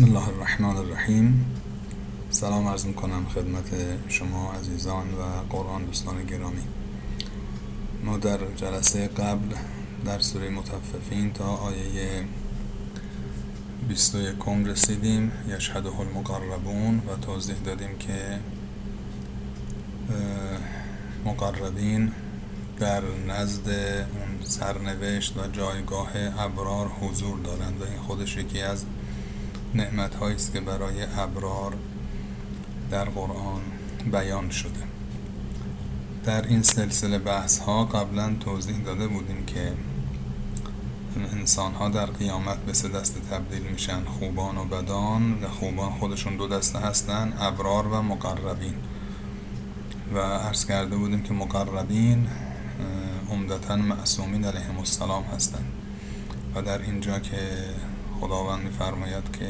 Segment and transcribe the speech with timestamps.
[0.00, 1.44] بسم الله الرحمن الرحیم.
[2.30, 3.70] سلام عرض می‌کنم خدمت
[4.08, 6.62] شما عزیزان و قرآن دوستان گرامی.
[8.04, 9.54] ما در جلسه قبل
[10.04, 12.24] در سوره متففین تا آیه
[13.88, 14.36] 21
[14.66, 15.32] رسیدیم.
[15.48, 18.38] یشهده المقربون و توضیح دادیم که
[21.24, 22.12] مقربین
[22.78, 28.84] در نزد اون سرنوشت و جایگاه ابرار حضور دارند و این خودش یکی از
[29.74, 31.74] نعمت است که برای ابرار
[32.90, 33.60] در قرآن
[34.12, 34.82] بیان شده.
[36.24, 39.72] در این سلسله بحث ها قبلا توضیح داده بودیم که
[41.32, 45.44] انسان ها در قیامت به سه دسته تبدیل میشن خوبان و بدان.
[45.44, 48.74] و خوبان خودشون دو دسته هستن ابرار و مقربین.
[50.14, 52.26] و عرض کرده بودیم که مقربین
[53.30, 55.72] عمدتا معصومین علیهم السلام هستند
[56.54, 57.36] و در اینجا که
[58.20, 59.46] خداوند میفرماید که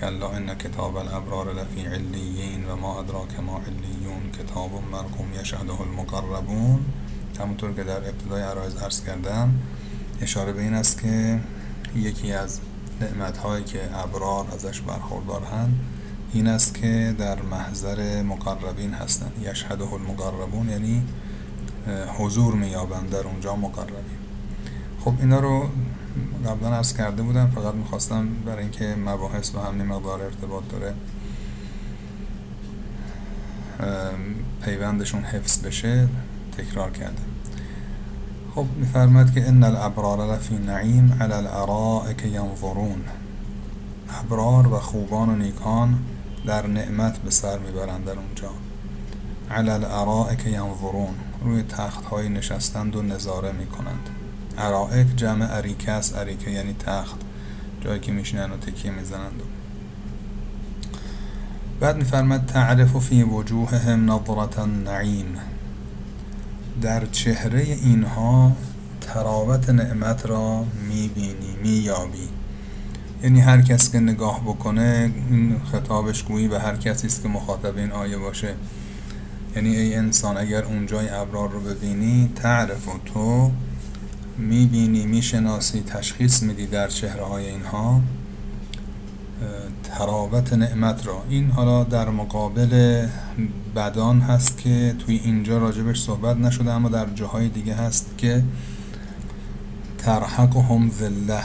[0.00, 6.80] کلا ان کتاب الابرار لفی علیین و ما ادراک ما علیون کتاب مرقوم یشهده المقربون.
[7.40, 9.54] همونطور که در ابتدای عرایز عرض کردم
[10.20, 11.40] اشاره به این است که
[11.96, 12.60] یکی از
[13.00, 15.80] نعمت هایی که ابرار ازش برخوردارند
[16.32, 19.32] این است که در محضر مقربین هستند.
[19.42, 21.02] یشهده المقربون یعنی
[22.18, 24.18] حضور میابند در اونجا مقربین.
[25.04, 25.68] خب اینا رو
[26.46, 30.94] قبلا عرض کرده بودم فقط می‌خواستم برای اینکه مباحث با هم مقدار ارتباط داره
[34.64, 36.08] پیوندشون حفظ بشه
[36.58, 37.24] تکرار کردم.
[38.54, 43.04] خب میفرماد که ان الابرار لفی نعیم علی الارائک ینظرون
[44.20, 45.98] ابرار و خوبان و نیکان
[46.46, 48.50] در نعمت به سر می‌برند در اونجا.
[49.50, 54.08] علی الارائک ینظرون روی تخت های نشستند و نظاره می‌کنند.
[54.58, 56.16] عرائق جمع عریکه است.
[56.16, 57.16] عریکه یعنی تخت
[57.80, 59.42] جایی که میشنن و تکیه می‌زنند.
[61.80, 65.36] بعد میفرمد تعرف فی وجوههم نظرت النعیم.
[66.82, 68.52] در چهره اینها
[69.00, 72.28] تراوت نعمت را می‌بینی مییابی.
[73.22, 77.76] یعنی هر کس که نگاه بکنه این خطابش گویی به هر کسی است که مخاطب
[77.76, 78.54] این آیه باشه.
[79.56, 83.50] یعنی ای انسان اگر اونجای ابرار رو ببینی تعرف و تو
[84.42, 88.00] می‌بینی می‌شناسی تشخیص میدی در چهره های اینها
[89.82, 91.22] تراوت نعمت را.
[91.28, 93.06] این حالا در مقابل
[93.76, 98.42] بدان هست که توی اینجا راجبش صحبت نشده اما در جاهای دیگه هست که
[99.98, 101.44] ترحقهم ذله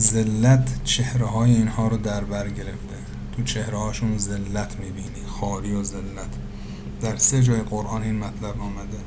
[0.00, 2.94] ذلت چهره های اینها رو در بر گرفته.
[3.36, 6.30] تو چهره هاشون ذلت می‌بینی خاری و ذلت.
[7.00, 8.98] در سه جای قرآن این مطلب آمده.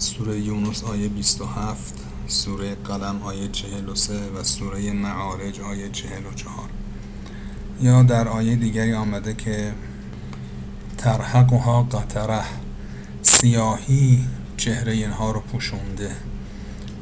[0.00, 1.94] سوره یونس آیه 27
[2.26, 6.70] سوره قلم آیه 43 و سوره معارج آیه 44
[7.82, 9.72] یا در آیه دیگری آمده که
[10.98, 12.44] ترحقها قطره
[13.22, 14.24] سیاهی
[14.56, 16.10] چهره اینها رو پوشونده.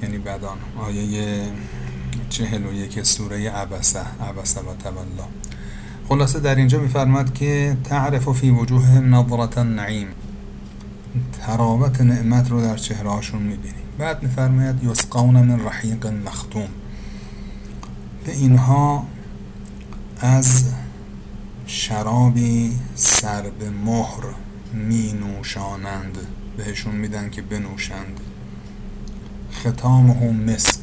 [0.02, 0.58] یعنی بدان.
[0.78, 1.42] آیه
[2.28, 5.28] چهل و یک سوره عبسه عبسه و تولا.
[6.08, 10.08] خلاصه در اینجا میفرماد که تعرف فی وجوه نظرت نعیم
[11.32, 16.68] تراوت نعمت رو در چهره هاشون می‌بینیم بعد میفرماید یسقون من رحیق مختوم.
[18.24, 19.06] به اینها
[20.20, 20.64] از
[21.66, 24.24] شرابی سر به مهر
[24.72, 26.18] می نوشانند
[26.56, 28.20] بهشون میدن که بنوشند.
[29.52, 30.80] ختامه مسک.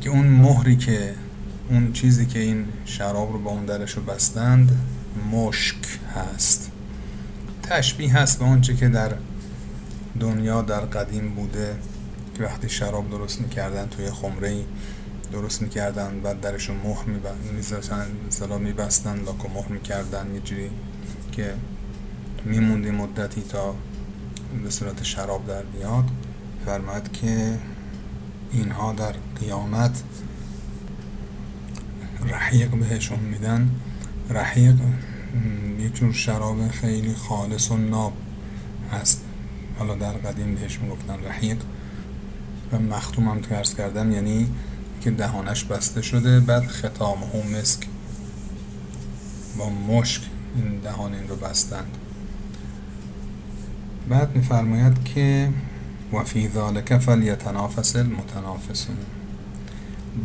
[0.00, 1.14] که اون مهری که
[1.70, 4.78] اون چیزی که این شراب رو با اون درش رو بستند
[5.32, 5.76] مشک
[6.14, 6.70] هست.
[7.68, 9.12] تشبیه هست به آنچه که در
[10.20, 11.76] دنیا در قدیم بوده
[12.34, 14.64] که وقتی شراب درست می‌کردن توی خمره ای
[15.32, 17.04] درست می‌کردن و درشو مهر
[17.52, 18.06] میبستن
[18.60, 20.70] میبستن لاکو مهر می‌کردن یه جوری
[21.32, 21.54] که
[22.44, 23.74] میموندی مدتی تا
[24.64, 26.04] به صورت شراب در بیاد.
[26.66, 27.58] فرماد که
[28.52, 30.02] اینها در قیامت
[32.28, 33.70] رحیق بهشون میدن.
[34.30, 34.76] رحیق
[35.78, 38.12] یک جور شراب خیلی خالص و ناب
[38.92, 39.22] هست.
[39.78, 41.56] حالا در قدیم بهشون گفتن رحیق.
[42.72, 44.48] و مختوم هم ترس کردم یعنی
[45.00, 47.78] که دهانش بسته شده بعد ختام هم مسک.
[49.58, 50.22] با مشک
[50.56, 51.98] این دهان این رو بستند
[54.08, 55.48] بعد میفرماید که
[56.12, 58.96] و فی ذالک فلیتنافس المتنافسون.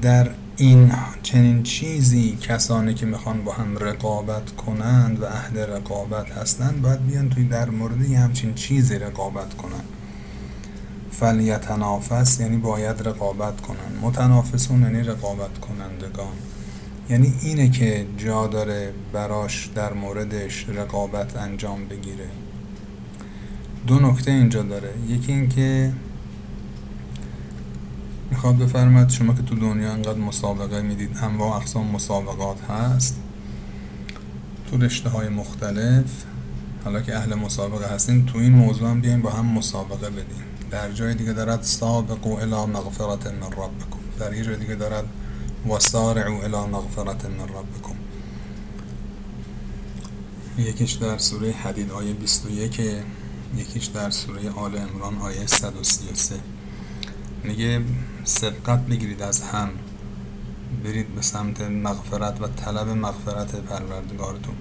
[0.02, 0.30] در
[0.62, 0.92] این
[1.24, 7.30] چنین چیزی کسانی که می‌خوان با هم رقابت کنند و اهل رقابت هستند باید بیان
[7.30, 9.84] توی در مورد همچین چیزی رقابت کنند
[11.12, 14.00] فلیتنافس یعنی باید رقابت کنن.
[14.02, 16.34] متنافسون یعنی رقابت کنندگان.
[17.10, 22.28] یعنی اینه که جا داره براش در موردش رقابت انجام بگیره.
[23.88, 24.94] دو نکته اینجا داره.
[25.08, 25.92] یکی اینکه
[28.42, 33.16] می‌خواد بفرمد شما که تو دنیا انقدر مسابقه می‌دید انواع اقسام مسابقات هست
[34.72, 36.06] تو رشته های مختلف
[36.84, 40.44] حالا که اهل مسابقه هستین تو این موضوع هم بیاین با هم مسابقه بدین.
[40.72, 44.00] در جای دیگه دارد سابقو الى مغفرت من ربکم.
[44.20, 45.06] در یه جای دیگه دارد
[45.70, 47.96] وسارعو الى مغفرت من ربکم.
[50.58, 52.82] یکیش در سوره حدید آیه 21
[53.58, 56.36] یکیش در سوره آل امران آیه 133
[57.44, 57.82] میگه
[58.24, 59.70] سبقت بگیرید از هم.
[60.84, 64.56] برید به سمت مغفرت و طلب مغفرت پروردگارتون.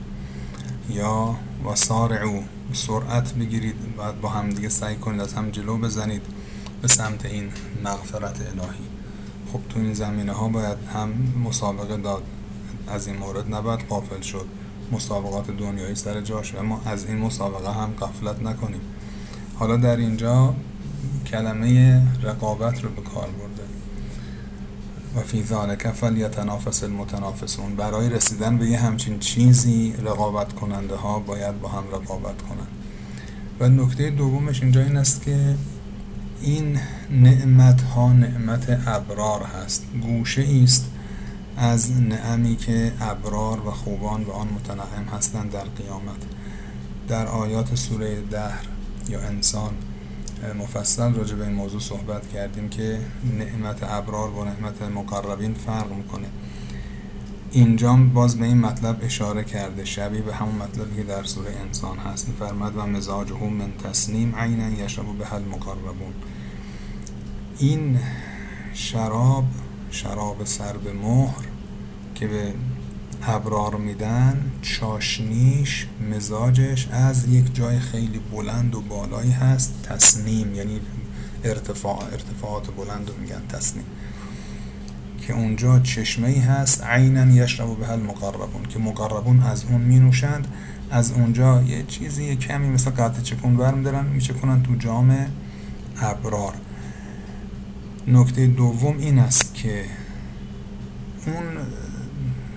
[0.90, 2.42] یا و سارعو
[2.72, 6.22] سرعت بگیرید بعد با هم دیگه سعی کنید از هم جلو بزنید
[6.82, 7.52] به سمت این
[7.84, 8.88] مغفرت الهی.
[9.52, 11.08] خب تو این زمینه ها باید هم
[11.44, 12.22] مسابقه داد.
[12.88, 14.46] از این مورد نباید قافل شد.
[14.92, 18.80] مسابقات دنیایی سر جاش اما از این مسابقه هم قفلت نکنیم.
[19.58, 20.54] حالا در اینجا
[21.30, 23.62] کلمه رقابت رو به کار برده.
[25.16, 27.76] و فی ذالک فلیتنافس المتنافسون.
[27.76, 32.68] برای رسیدن به یه همچین چیزی رقابت کننده ها باید با هم رقابت کنند.
[33.60, 35.54] و نکته دومش اینجا این است که
[36.40, 36.78] این
[37.10, 39.84] نعمت ها نعمت ابرار هست.
[40.02, 40.90] گوشه است
[41.56, 46.22] از نعمی که ابرار و خوبان به آن متنعم هستند در قیامت.
[47.08, 48.64] در آیات سوره دهر
[49.08, 49.70] یا انسان
[50.58, 52.98] مفصل راجع به این موضوع صحبت کردیم که
[53.38, 56.26] نعمت ابرار با نعمت مقربین فرق می‌کنه.
[57.50, 61.98] اینجا باز به این مطلب اشاره کرده شبیه به همون مطلبی که در سوره انسان
[61.98, 62.28] هست.
[62.28, 66.14] میفرمد و مزاجه من تسنیم عینا یشرب به المقربون.
[67.58, 67.98] این
[68.74, 69.44] شراب
[69.90, 71.44] شراب سر به مهر
[72.14, 72.54] که به
[73.22, 80.80] ابرار میدن چاشنیش مزاجش از یک جای خیلی بلند و بالایی هست تصنیم یعنی
[81.44, 83.84] ارتفاع ارتفاعات بلند رو میگن تصنیم
[85.20, 90.48] که اونجا چشمه ای هست عینا یشرب به المقربون که مقربون از اون می نوشند
[90.90, 95.26] از اونجا یه چیزی یه کمی مثل قطع چکون برم دارن میچکنن تو جام
[96.00, 96.54] ابرار.
[98.08, 99.84] نکته دوم این است که
[101.26, 101.44] اون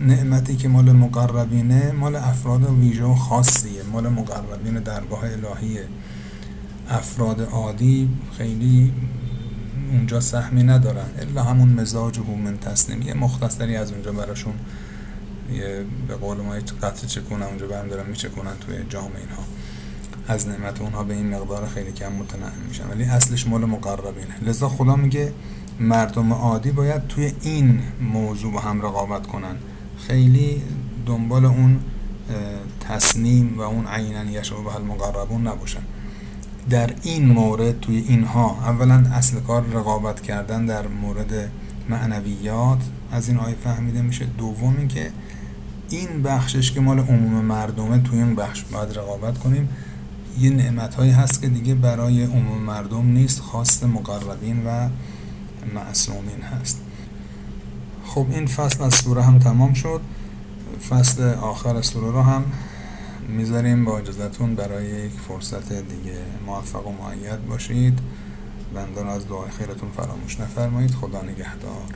[0.04, 5.88] نعمتی که مال مقربینه مال افراد ویژه و خاصیه مال مقربین درگاه الهیه.
[6.90, 8.94] افراد عادی خیلی
[9.92, 11.06] اونجا سهمی ندارن.
[11.22, 13.02] الا همون مزاج و من تسلیم.
[13.02, 14.54] یه مختصری از اونجا براشون
[15.54, 19.44] یه به قول ما قطع چکونه اونجا برم دارن میچکونن توی جام اینها.
[20.28, 22.90] از نعمت اونها به این مقدار خیلی کم متنعم میشن.
[22.90, 24.40] ولی اصلش مال مقربینه.
[24.42, 25.34] لذا خدا میگه
[25.80, 29.56] مردم عادی باید توی این موضوع با هم رقابت کنن.
[30.08, 30.62] خیلی
[31.06, 31.80] دنبال اون
[32.80, 35.82] تصنیم و اون عینا یشبه به المقربون نباشن.
[36.70, 41.52] در این مورد توی اینها اولا اصل کار رقابت کردن در مورد
[41.90, 42.80] معنویات
[43.12, 44.26] از این آیه فهمیده میشه.
[44.38, 45.12] دوم اینکه
[45.90, 49.70] این بخشش که مال عموم مردمه توی این بخش باید رقابت کنیم.
[50.40, 54.90] یه نعمت هایی هست که دیگه برای عموم مردم نیست خاص مقربین و
[55.76, 56.82] معصومین هست.
[58.06, 60.02] خب این فصل از سوره هم تمام شد.
[60.90, 62.44] فصل آخر سوره رو هم
[63.28, 66.18] می‌ذاریم با اجازتون برای یک فرصت دیگه.
[66.45, 68.00] موفق و معید باشید.
[68.76, 70.92] بندان از دعای خیرتون فراموش نفرمایید.
[70.92, 71.94] خدا نگهدار.